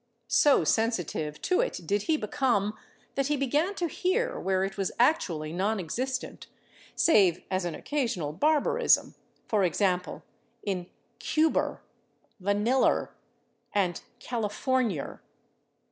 "So 0.43 0.63
sensitive 0.63 1.39
to 1.43 1.61
it 1.61 1.81
did 1.85 2.01
he 2.09 2.17
become 2.17 2.73
that 3.13 3.27
he 3.27 3.37
began 3.37 3.75
to 3.75 3.87
hear 3.87 4.39
where 4.39 4.63
it 4.63 4.75
was 4.75 4.91
actually 4.97 5.53
non 5.53 5.79
existent, 5.79 6.47
save 6.95 7.43
as 7.51 7.65
an 7.65 7.75
occasional 7.75 8.33
barbarism, 8.33 9.13
for 9.47 9.63
example, 9.63 10.23
in 10.63 10.87
/Cuba 11.19 11.57
r/, 11.61 11.81
/vanilla 12.41 12.85
r/ 12.87 13.15
and 13.75 14.01
/California 14.19 15.03
r 15.05 15.21